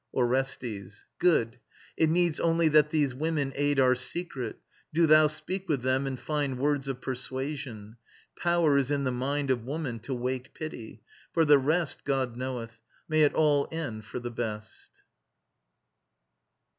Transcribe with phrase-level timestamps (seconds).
[0.15, 1.05] ORESTES.
[1.19, 1.59] Good.
[1.95, 4.55] It needs only that these women aid Our secret.
[4.91, 7.97] Do thou speak with them, and find Words of persuasion.
[8.35, 11.03] Power is in the mind Of woman to wake pity.
[11.33, 14.89] For the rest, God knoweth: may it all end for the best!